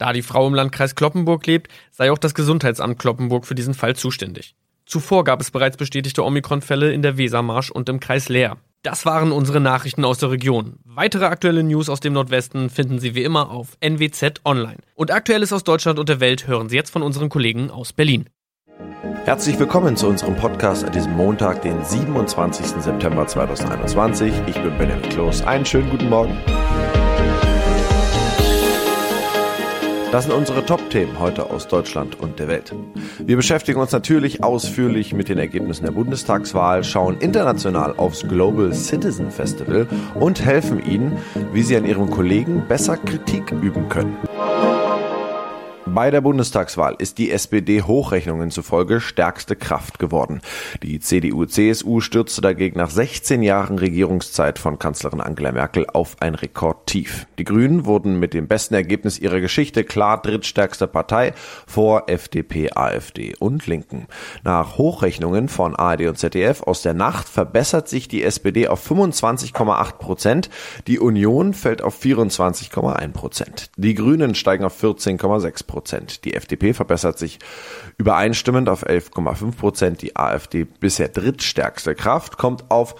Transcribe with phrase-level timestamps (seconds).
[0.00, 3.94] Da die Frau im Landkreis Kloppenburg lebt, sei auch das Gesundheitsamt Kloppenburg für diesen Fall
[3.94, 4.54] zuständig.
[4.86, 8.56] Zuvor gab es bereits bestätigte Omikron-Fälle in der Wesermarsch und im Kreis Leer.
[8.82, 10.78] Das waren unsere Nachrichten aus der Region.
[10.84, 14.78] Weitere aktuelle News aus dem Nordwesten finden Sie wie immer auf NWZ Online.
[14.94, 18.24] Und Aktuelles aus Deutschland und der Welt hören Sie jetzt von unseren Kollegen aus Berlin.
[19.26, 22.82] Herzlich willkommen zu unserem Podcast an diesem Montag, den 27.
[22.82, 24.32] September 2021.
[24.46, 25.42] Ich bin Benjamin Kloß.
[25.42, 26.38] Einen schönen guten Morgen.
[30.12, 32.74] Das sind unsere Top-Themen heute aus Deutschland und der Welt.
[33.20, 39.30] Wir beschäftigen uns natürlich ausführlich mit den Ergebnissen der Bundestagswahl, schauen international aufs Global Citizen
[39.30, 41.16] Festival und helfen Ihnen,
[41.52, 44.16] wie Sie an Ihren Kollegen besser Kritik üben können.
[45.92, 50.40] Bei der Bundestagswahl ist die SPD Hochrechnungen zufolge stärkste Kraft geworden.
[50.84, 57.26] Die CDU-CSU stürzte dagegen nach 16 Jahren Regierungszeit von Kanzlerin Angela Merkel auf ein Rekordtief.
[57.38, 61.34] Die Grünen wurden mit dem besten Ergebnis ihrer Geschichte klar drittstärkste Partei
[61.66, 64.06] vor FDP, AfD und Linken.
[64.44, 69.92] Nach Hochrechnungen von ARD und ZDF aus der Nacht verbessert sich die SPD auf 25,8
[69.94, 70.50] Prozent,
[70.86, 73.70] die Union fällt auf 24,1 Prozent.
[73.76, 75.79] Die Grünen steigen auf 14,6 Prozent.
[75.80, 76.26] Prozent.
[76.26, 77.38] Die FDP verbessert sich
[77.96, 80.02] übereinstimmend auf 11,5 Prozent.
[80.02, 82.96] Die AfD bisher drittstärkste Kraft kommt auf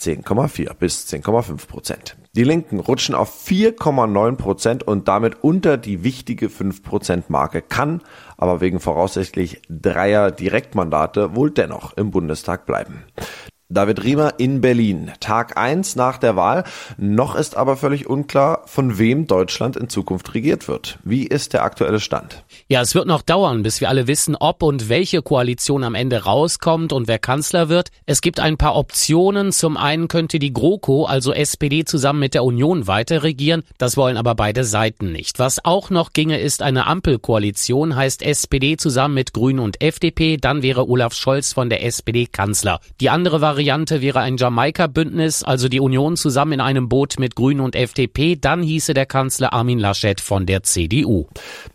[0.00, 2.16] 10,4 bis 10,5 Prozent.
[2.34, 8.00] Die Linken rutschen auf 4,9 Prozent und damit unter die wichtige 5 Prozent Marke, kann
[8.38, 13.04] aber wegen voraussichtlich dreier Direktmandate wohl dennoch im Bundestag bleiben.
[13.74, 15.10] David Riemer in Berlin.
[15.18, 16.62] Tag eins nach der Wahl.
[16.96, 20.98] Noch ist aber völlig unklar, von wem Deutschland in Zukunft regiert wird.
[21.02, 22.44] Wie ist der aktuelle Stand?
[22.68, 26.22] Ja, es wird noch dauern, bis wir alle wissen, ob und welche Koalition am Ende
[26.22, 27.88] rauskommt und wer Kanzler wird.
[28.06, 29.50] Es gibt ein paar Optionen.
[29.50, 33.64] Zum einen könnte die GroKo, also SPD, zusammen mit der Union weiter regieren.
[33.78, 35.40] Das wollen aber beide Seiten nicht.
[35.40, 40.36] Was auch noch ginge, ist eine Ampelkoalition, heißt SPD zusammen mit Grünen und FDP.
[40.36, 42.78] Dann wäre Olaf Scholz von der SPD Kanzler.
[43.00, 47.34] Die andere Variante Variante wäre ein Jamaika-Bündnis, also die Union zusammen in einem Boot mit
[47.34, 48.36] Grünen und FDP.
[48.36, 51.28] Dann hieße der Kanzler Armin Laschet von der CDU.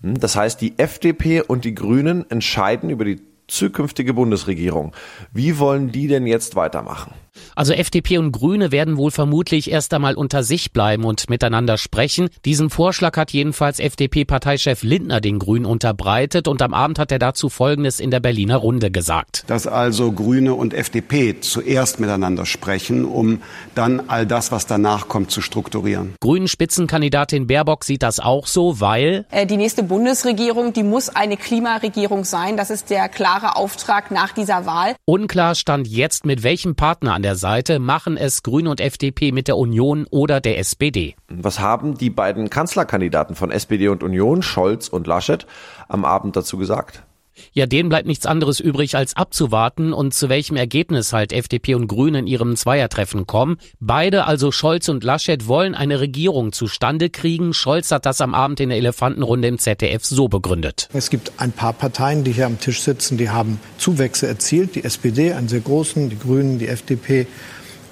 [0.04, 4.94] Hm, das heißt, die FDP und die Grünen entscheiden über die zukünftige Bundesregierung.
[5.34, 7.12] Wie wollen die denn jetzt weitermachen?
[7.56, 12.30] Also FDP und Grüne werden wohl vermutlich erst einmal unter sich bleiben und miteinander sprechen.
[12.46, 17.50] Diesen Vorschlag hat jedenfalls FDP-Parteichef Lindner den Grünen unterbreitet und am Abend hat er dazu
[17.50, 19.44] Folgendes in der Berliner Runde gesagt.
[19.48, 23.42] Dass also Grüne und FDP zuerst miteinander sprechen, um
[23.76, 26.14] dann all das, was danach kommt, zu strukturieren.
[26.22, 31.38] Grünen Spitzenkandidatin Baerbock sieht das auch so, weil äh, die nächste Bundesregierung, die muss eine
[31.38, 32.58] Klimaregierung sein.
[32.58, 34.96] Das ist der klare Auftrag nach dieser Wahl.
[35.06, 39.48] Unklar stand jetzt, mit welchem Partner an der Seite machen es Grüne und FDP mit
[39.48, 41.16] der Union oder der SPD.
[41.28, 45.46] Was haben die beiden Kanzlerkandidaten von SPD und Union, Scholz und Laschet,
[45.88, 47.04] am Abend dazu gesagt?
[47.54, 51.88] Ja, denen bleibt nichts anderes übrig, als abzuwarten und zu welchem Ergebnis halt FDP und
[51.88, 53.58] Grüne in ihrem Zweiertreffen kommen.
[53.80, 57.54] Beide, also Scholz und Laschet, wollen eine Regierung zustande kriegen.
[57.54, 60.90] Scholz hat das am Abend in der Elefantenrunde im ZDF so begründet.
[60.94, 64.76] Es gibt ein paar Parteien, die hier am Tisch sitzen, die haben Zuwächse erzielt.
[64.76, 67.28] Die SPD, einen sehr großen, die Grünen, die FDP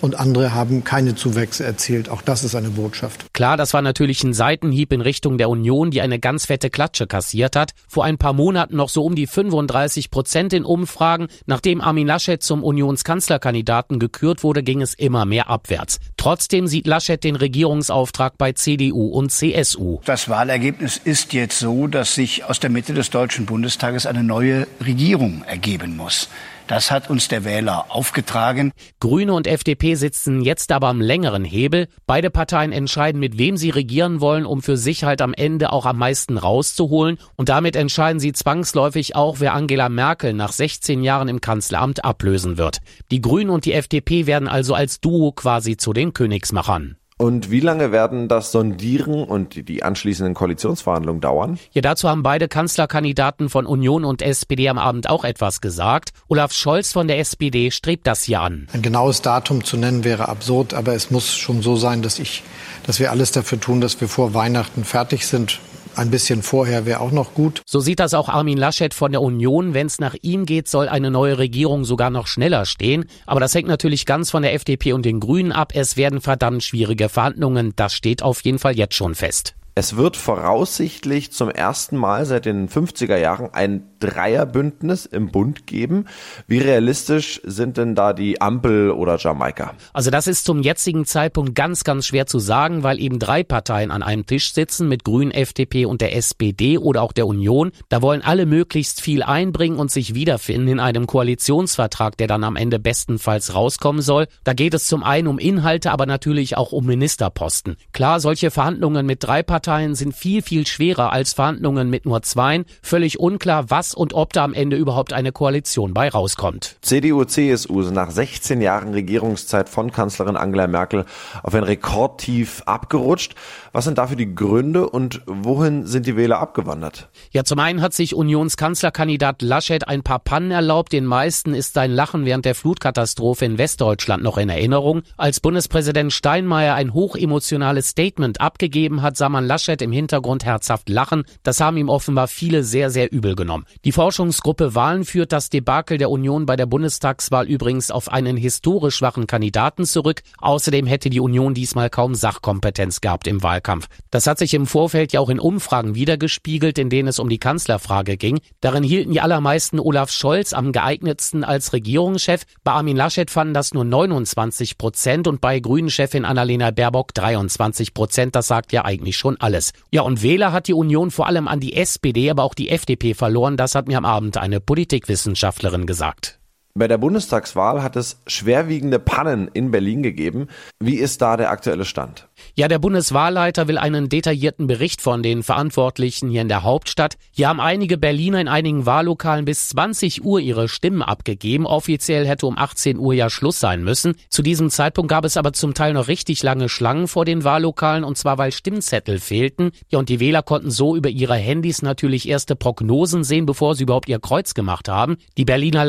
[0.02, 2.10] und andere haben keine Zuwächse erzielt.
[2.10, 3.34] Auch das ist eine Botschaft.
[3.34, 7.08] Klar, das war natürlich ein Seitenhieb in Richtung der Union, die eine ganz fette Klatsche
[7.08, 7.72] kassiert hat.
[7.88, 11.28] Vor ein paar Monaten noch so um die 35 Prozent in Umfragen.
[11.46, 16.00] Nachdem Armin Laschet zum Unionskanzlerkandidaten gekürt wurde, ging es immer mehr abwärts.
[16.28, 20.02] Trotzdem sieht Laschet den Regierungsauftrag bei CDU und CSU.
[20.04, 24.68] Das Wahlergebnis ist jetzt so, dass sich aus der Mitte des Deutschen Bundestages eine neue
[24.82, 26.28] Regierung ergeben muss.
[26.68, 28.74] Das hat uns der Wähler aufgetragen.
[29.00, 31.88] Grüne und FDP sitzen jetzt aber am längeren Hebel.
[32.06, 35.86] Beide Parteien entscheiden, mit wem sie regieren wollen, um für sich halt am Ende auch
[35.86, 37.20] am meisten rauszuholen.
[37.38, 42.58] Und damit entscheiden sie zwangsläufig auch, wer Angela Merkel nach 16 Jahren im Kanzleramt ablösen
[42.58, 42.80] wird.
[43.12, 46.98] Die Grünen und die FDP werden also als Duo quasi zu den Königsmachern.
[47.20, 51.60] Und wie lange werden das Sondieren und die anschließenden Koalitionsverhandlungen dauern?
[51.74, 56.10] Ja, dazu haben beide Kanzlerkandidaten von Union und SPD am Abend auch etwas gesagt.
[56.28, 58.68] Olaf Scholz von der SPD strebt das hier an.
[58.74, 62.44] Ein genaues Datum zu nennen wäre absurd, aber es muss schon so sein, dass ich,
[62.86, 65.60] dass wir alles dafür tun, dass wir vor Weihnachten fertig sind
[65.98, 67.62] ein bisschen vorher wäre auch noch gut.
[67.66, 69.74] So sieht das auch Armin Laschet von der Union.
[69.74, 73.06] Wenn es nach ihm geht, soll eine neue Regierung sogar noch schneller stehen.
[73.26, 75.72] Aber das hängt natürlich ganz von der FDP und den Grünen ab.
[75.74, 77.74] Es werden verdammt schwierige Verhandlungen.
[77.76, 79.56] Das steht auf jeden Fall jetzt schon fest.
[79.80, 86.06] Es wird voraussichtlich zum ersten Mal seit den 50er Jahren ein Dreierbündnis im Bund geben.
[86.48, 89.74] Wie realistisch sind denn da die Ampel oder Jamaika?
[89.94, 93.92] Also das ist zum jetzigen Zeitpunkt ganz, ganz schwer zu sagen, weil eben drei Parteien
[93.92, 97.72] an einem Tisch sitzen mit Grünen, FDP und der SPD oder auch der Union.
[97.90, 102.56] Da wollen alle möglichst viel einbringen und sich wiederfinden in einem Koalitionsvertrag, der dann am
[102.56, 104.28] Ende bestenfalls rauskommen soll.
[104.44, 107.78] Da geht es zum einen um Inhalte, aber natürlich auch um Ministerposten.
[107.94, 112.66] Klar, solche Verhandlungen mit drei Parteien sind viel, viel schwerer als Verhandlungen mit nur zweien.
[112.82, 116.78] Völlig unklar, was und ob da am Ende überhaupt eine Koalition bei rauskommt.
[116.82, 121.06] CDU, CSU sind nach 16 Jahren Regierungszeit von Kanzlerin Angela Merkel
[121.44, 123.36] auf ein Rekordtief abgerutscht.
[123.72, 127.10] Was sind dafür die Gründe und wohin sind die Wähler abgewandert?
[127.32, 130.94] Ja, zum einen hat sich Unionskanzlerkandidat Laschet ein paar Pannen erlaubt.
[130.94, 135.04] Den meisten ist sein Lachen während der Flutkatastrophe in Westdeutschland noch in Erinnerung.
[135.18, 141.24] Als Bundespräsident Steinmeier ein hochemotionales Statement abgegeben hat, sah man Laschet im Hintergrund herzhaft lachen.
[141.44, 143.66] Das haben ihm offenbar viele sehr, sehr übel genommen.
[143.86, 148.96] Die Forschungsgruppe Wahlen führt das Debakel der Union bei der Bundestagswahl übrigens auf einen historisch
[148.96, 150.24] schwachen Kandidaten zurück.
[150.40, 153.88] Außerdem hätte die Union diesmal kaum Sachkompetenz gehabt im Wahlkampf.
[154.10, 157.38] Das hat sich im Vorfeld ja auch in Umfragen wiedergespiegelt, in denen es um die
[157.38, 158.40] Kanzlerfrage ging.
[158.62, 162.44] Darin hielten die allermeisten Olaf Scholz am geeignetsten als Regierungschef.
[162.64, 168.36] Bei Armin Laschet fanden das nur 29 Prozent und bei Grünen-Chefin Annalena Baerbock 23 Prozent.
[168.36, 169.74] Das sagt ja eigentlich schon alles.
[169.92, 173.14] Ja, und Wähler hat die Union vor allem an die SPD, aber auch die FDP
[173.14, 173.56] verloren.
[173.68, 176.37] Das hat mir am Abend eine Politikwissenschaftlerin gesagt.
[176.78, 180.48] Bei der Bundestagswahl hat es schwerwiegende Pannen in Berlin gegeben.
[180.80, 182.28] Wie ist da der aktuelle Stand?
[182.56, 187.18] Ja, der Bundeswahlleiter will einen detaillierten Bericht von den Verantwortlichen hier in der Hauptstadt.
[187.32, 191.66] Hier haben einige Berliner in einigen Wahllokalen bis 20 Uhr ihre Stimmen abgegeben.
[191.66, 194.14] Offiziell hätte um 18 Uhr ja Schluss sein müssen.
[194.30, 198.04] Zu diesem Zeitpunkt gab es aber zum Teil noch richtig lange Schlangen vor den Wahllokalen
[198.04, 199.72] und zwar weil Stimmzettel fehlten.
[199.90, 203.84] Ja, und die Wähler konnten so über ihre Handys natürlich erste Prognosen sehen, bevor sie
[203.84, 205.18] überhaupt ihr Kreuz gemacht haben.
[205.38, 205.84] Die Berliner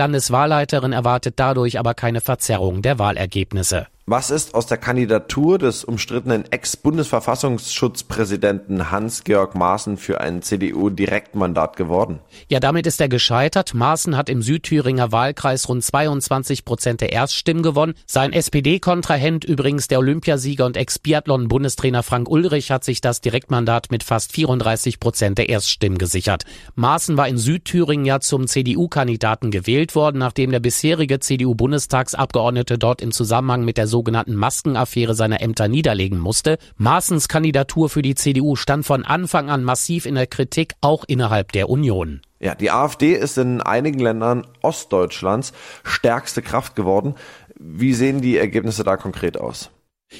[0.78, 3.86] Landeswahlleiterin erwartet dadurch aber keine Verzerrung der Wahlergebnisse.
[4.10, 12.20] Was ist aus der Kandidatur des umstrittenen Ex-Bundesverfassungsschutzpräsidenten Hans-Georg Maaßen für ein CDU-Direktmandat geworden?
[12.48, 13.74] Ja, damit ist er gescheitert.
[13.74, 17.92] Maaßen hat im Südthüringer Wahlkreis rund 22 Prozent der Erststimmen gewonnen.
[18.06, 24.32] Sein SPD-Kontrahent, übrigens der Olympiasieger und Ex-Biathlon-Bundestrainer Frank Ulrich, hat sich das Direktmandat mit fast
[24.32, 26.44] 34 Prozent der Erststimmen gesichert.
[26.76, 33.12] Maaßen war in Südthüringen ja zum CDU-Kandidaten gewählt worden, nachdem der bisherige CDU-Bundestagsabgeordnete dort im
[33.12, 36.58] Zusammenhang mit der sogenannten Maskenaffäre seine Ämter niederlegen musste.
[36.76, 41.50] Maaßens Kandidatur für die CDU stand von Anfang an massiv in der Kritik, auch innerhalb
[41.50, 42.20] der Union.
[42.38, 45.52] Ja, die AfD ist in einigen Ländern Ostdeutschlands
[45.82, 47.16] stärkste Kraft geworden.
[47.58, 49.70] Wie sehen die Ergebnisse da konkret aus?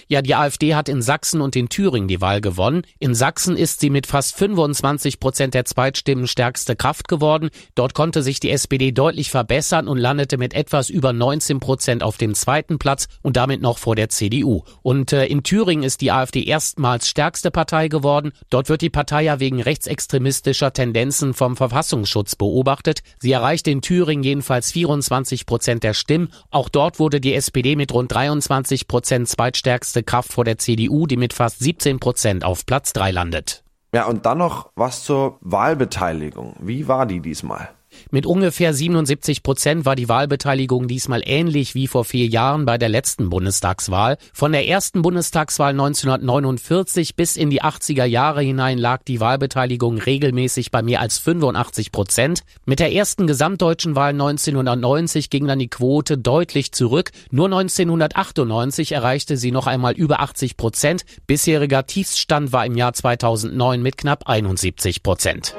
[0.07, 2.83] Ja, die AfD hat in Sachsen und in Thüringen die Wahl gewonnen.
[2.99, 7.51] In Sachsen ist sie mit fast 25 Prozent der Zweitstimmen stärkste Kraft geworden.
[7.75, 12.19] Dort konnte sich die SPD deutlich verbessern und landete mit etwas über 19 Prozent auf
[12.19, 14.63] dem zweiten Platz und damit noch vor der CDU.
[14.83, 18.33] Und äh, in Thüringen ist die AfD erstmals stärkste Partei geworden.
[18.51, 23.01] Dort wird die Partei ja wegen rechtsextremistischer Tendenzen vom Verfassungsschutz beobachtet.
[23.19, 26.29] Sie erreichte in Thüringen jedenfalls 24 Prozent der Stimmen.
[26.51, 31.07] Auch dort wurde die SPD mit rund 23 Prozent zweitstärkste stärkste Kraft vor der CDU,
[31.07, 33.63] die mit fast 17 Prozent auf Platz 3 landet.
[33.95, 36.57] Ja, und dann noch was zur Wahlbeteiligung.
[36.59, 37.71] Wie war die diesmal?
[38.11, 42.89] Mit ungefähr 77 Prozent war die Wahlbeteiligung diesmal ähnlich wie vor vier Jahren bei der
[42.89, 44.19] letzten Bundestagswahl.
[44.33, 50.71] Von der ersten Bundestagswahl 1949 bis in die 80er Jahre hinein lag die Wahlbeteiligung regelmäßig
[50.71, 52.43] bei mehr als 85 Prozent.
[52.65, 57.11] Mit der ersten gesamtdeutschen Wahl 1990 ging dann die Quote deutlich zurück.
[57.31, 61.05] Nur 1998 erreichte sie noch einmal über 80 Prozent.
[61.27, 65.55] Bisheriger Tiefstand war im Jahr 2009 mit knapp 71 Prozent.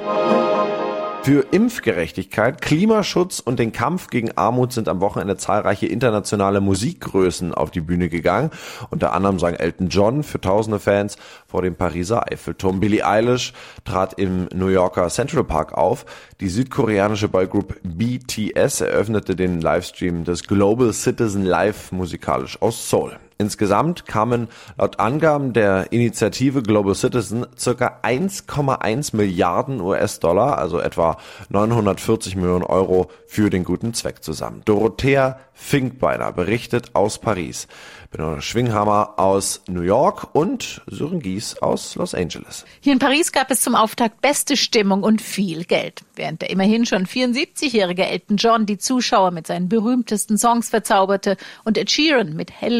[1.21, 7.71] Für Impfgerechtigkeit, Klimaschutz und den Kampf gegen Armut sind am Wochenende zahlreiche internationale Musikgrößen auf
[7.71, 8.51] die Bühne gegangen.
[8.89, 12.79] Unter anderem sang Elton John für tausende Fans vor dem Pariser Eiffelturm.
[12.79, 16.05] Billie Eilish trat im New Yorker Central Park auf.
[16.39, 23.19] Die südkoreanische Boygroup BTS eröffnete den Livestream des Global Citizen Live musikalisch aus Seoul.
[23.41, 31.15] Insgesamt kamen laut Angaben der Initiative Global Citizen circa 1,1 Milliarden US-Dollar, also etwa
[31.47, 34.61] 940 Millionen Euro für den guten Zweck zusammen.
[34.65, 37.67] Dorothea Finkbeiner berichtet aus Paris.
[38.11, 42.65] Benona Schwinghammer aus New York und Sören Gies aus Los Angeles.
[42.79, 46.01] Hier in Paris gab es zum Auftakt beste Stimmung und viel Geld.
[46.15, 51.77] Während der immerhin schon 74-jährige Elton John die Zuschauer mit seinen berühmtesten Songs verzauberte und
[51.77, 52.79] Ed Sheeran mit hell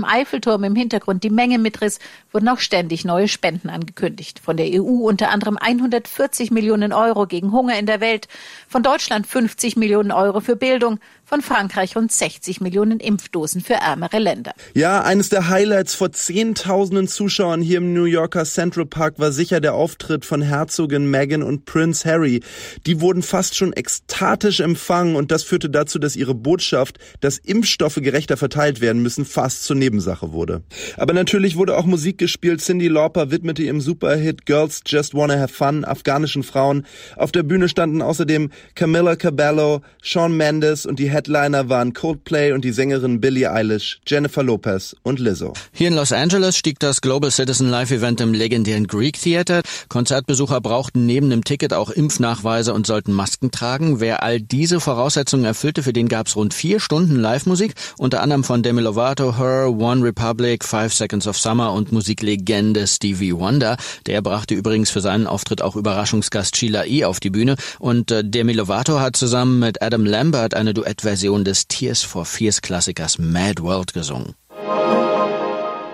[0.00, 1.24] leuchtendem Eiffelturm im Hintergrund.
[1.24, 1.98] Die Menge mitriss,
[2.32, 4.40] wurden auch ständig neue Spenden angekündigt.
[4.40, 8.28] Von der EU unter anderem 140 Millionen Euro gegen Hunger in der Welt,
[8.68, 14.18] von Deutschland 50 Millionen Euro für Bildung, von Frankreich rund 60 Millionen Impfdosen für ärmere
[14.18, 14.52] Länder.
[14.74, 19.60] Ja, eines der Highlights vor Zehntausenden Zuschauern hier im New Yorker Central Park war sicher
[19.60, 22.42] der Auftritt von Herzogin Meghan und Prince Harry.
[22.84, 28.00] Die wurden fast schon ekstatisch empfangen und das führte dazu, dass ihre Botschaft, dass Impfstoffe
[28.02, 30.64] gerechter verteilt werden müssen, fast zur Nebensache wurde.
[30.96, 32.60] Aber natürlich wurde auch Musik gespielt.
[32.60, 36.84] Cindy Lauper widmete ihrem Superhit Girls Just Wanna Have Fun afghanischen Frauen.
[37.14, 42.64] Auf der Bühne standen außerdem Camilla Cabello, Shawn Mendes und die Headliner waren Coldplay und
[42.64, 45.52] die Sängerin Billie Eilish, Jennifer Lopez und Lizzo.
[45.70, 49.60] Hier in Los Angeles stieg das Global Citizen Live Event im legendären Greek Theater.
[49.90, 54.00] Konzertbesucher brauchten neben dem Ticket auch Impfnachweise und sollten Masken tragen.
[54.00, 58.62] Wer all diese Voraussetzungen erfüllte, für den gab's rund vier Stunden Live-Musik, unter anderem von
[58.62, 63.76] Demi Lovato, Her, One Republic, Five Seconds of Summer und Musiklegende Stevie Wonder.
[64.06, 67.04] Der brachte übrigens für seinen Auftritt auch Überraschungsgast Sheila E.
[67.04, 71.42] auf die Bühne und äh, Demi Lovato hat zusammen mit Adam Lambert eine Duettversion Version
[71.42, 74.36] des Tears for Fears Klassikers Mad World gesungen.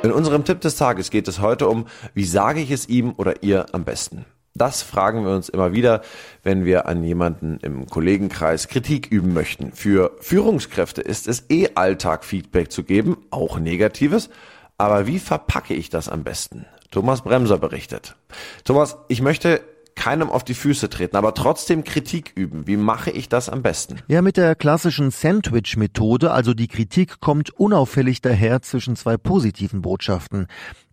[0.03, 3.43] In unserem Tipp des Tages geht es heute um, wie sage ich es ihm oder
[3.43, 4.27] ihr am besten?
[4.53, 6.03] Das fragen wir uns immer wieder,
[6.43, 9.73] wenn wir an jemanden im Kollegenkreis Kritik üben möchten.
[9.73, 14.29] Für Führungskräfte ist es eh Alltag Feedback zu geben, auch negatives.
[14.77, 16.67] Aber wie verpacke ich das am besten?
[16.91, 18.17] Thomas Bremser berichtet.
[18.65, 19.63] Thomas, ich möchte
[19.97, 22.67] keinem auf die Füße treten, aber trotzdem Kritik üben.
[22.67, 23.97] Wie mache ich das am besten?
[24.07, 30.47] Ja, mit der klassischen Sandwich-Methode, also die Kritik kommt unauffällig daher zwischen zwei positiven Botschaften.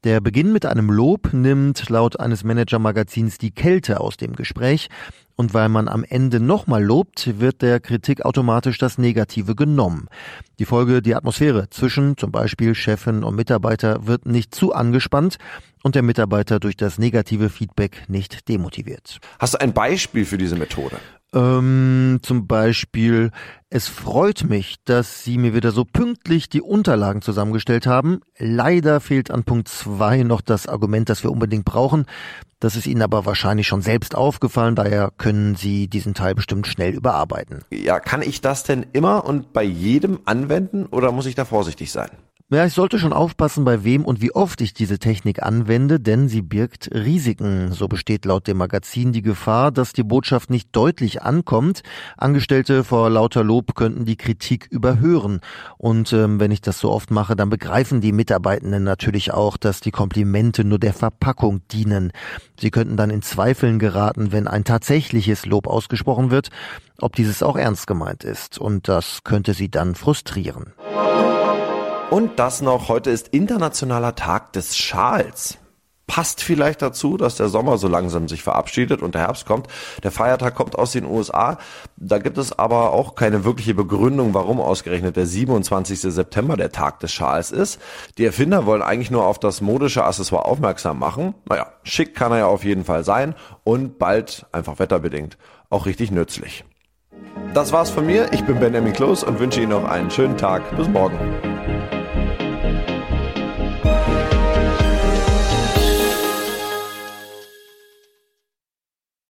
[0.04, 4.90] Der Beginn mit einem Lob nimmt laut eines Manager-Magazins die Kälte aus dem Gespräch.
[5.36, 10.08] Und weil man am Ende nochmal lobt, wird der Kritik automatisch das Negative genommen.
[10.60, 15.38] Die Folge, die Atmosphäre zwischen zum Beispiel Chefin und Mitarbeiter wird nicht zu angespannt
[15.84, 19.20] und der Mitarbeiter durch das negative Feedback nicht demotiviert.
[19.38, 20.98] Hast du ein Beispiel für diese Methode?
[21.34, 23.32] Ähm, zum Beispiel,
[23.70, 28.22] es freut mich, dass Sie mir wieder so pünktlich die Unterlagen zusammengestellt haben.
[28.38, 32.06] Leider fehlt an Punkt zwei noch das Argument, das wir unbedingt brauchen.
[32.60, 36.94] Das ist Ihnen aber wahrscheinlich schon selbst aufgefallen, daher können Sie diesen Teil bestimmt schnell
[36.94, 37.66] überarbeiten.
[37.72, 41.92] Ja, kann ich das denn immer und bei jedem anwenden oder muss ich da vorsichtig
[41.92, 42.10] sein?
[42.54, 46.28] Ja, ich sollte schon aufpassen, bei wem und wie oft ich diese Technik anwende, denn
[46.30, 47.72] sie birgt Risiken.
[47.72, 51.82] So besteht laut dem Magazin die Gefahr, dass die Botschaft nicht deutlich ankommt.
[52.16, 55.42] Angestellte vor lauter Lob könnten die Kritik überhören.
[55.80, 59.80] Und ähm, wenn ich das so oft mache, dann begreifen die Mitarbeitenden natürlich auch, dass
[59.80, 62.12] die Komplimente nur der Verpackung dienen.
[62.60, 66.50] Sie könnten dann in Zweifeln geraten, wenn ein tatsächliches Lob ausgesprochen wird,
[67.00, 68.60] ob dieses auch ernst gemeint ist.
[68.60, 70.74] Und das könnte sie dann frustrieren.
[72.14, 75.58] Und das noch, heute ist internationaler Tag des Schals
[76.06, 79.66] passt vielleicht dazu, dass der Sommer so langsam sich verabschiedet und der Herbst kommt.
[80.04, 81.58] Der Feiertag kommt aus den USA.
[81.98, 86.02] Da gibt es aber auch keine wirkliche Begründung, warum ausgerechnet der 27.
[86.02, 87.82] September der Tag des Schals ist.
[88.20, 91.34] Die Erfinder wollen eigentlich nur auf das modische Accessoire aufmerksam machen.
[91.50, 95.40] Naja, schick kann er ja auf jeden Fall sein und bald, einfach wetterbedingt,
[95.72, 96.64] auch richtig nützlich.
[97.56, 98.32] Das war's von mir.
[98.34, 100.78] Ich bin Benjamin Kloß und wünsche Ihnen noch einen schönen Tag.
[100.78, 101.18] Bis morgen.